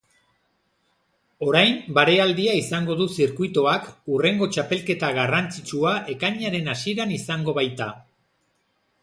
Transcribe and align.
Orain 1.47 1.75
barealdia 1.97 2.55
izango 2.59 2.95
du 3.01 3.07
zirkuitoak, 3.17 3.85
hurrengo 4.15 4.49
txapelketa 4.57 5.13
garrantzitsua 5.19 5.93
ekainaren 6.17 6.75
hasieran 6.75 7.15
izango 7.21 7.57
baita. 7.61 7.93